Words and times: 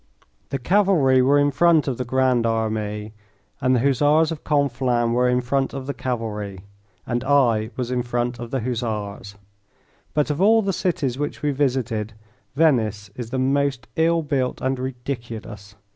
The 0.49 0.57
cavalry 0.57 1.21
were 1.21 1.37
in 1.37 1.51
front 1.51 1.87
of 1.87 1.99
the 1.99 2.05
Grande 2.05 2.47
Armee, 2.47 3.13
and 3.61 3.75
the 3.75 3.81
Hussars 3.81 4.31
of 4.31 4.43
Conflans 4.43 5.13
were 5.13 5.29
in 5.29 5.41
front 5.41 5.75
of 5.75 5.85
the 5.85 5.93
cavalry, 5.93 6.61
and 7.05 7.23
I 7.23 7.69
was 7.77 7.91
in 7.91 8.01
front 8.01 8.39
of 8.39 8.49
the 8.49 8.61
Hussars. 8.61 9.35
But 10.15 10.31
of 10.31 10.41
all 10.41 10.63
the 10.63 10.73
cities 10.73 11.19
which 11.19 11.43
we 11.43 11.51
visited 11.51 12.13
Venice 12.55 13.11
is 13.15 13.29
the 13.29 13.37
most 13.37 13.85
ill 13.95 14.23
built 14.23 14.59
and 14.59 14.79
ridiculous. 14.79 15.75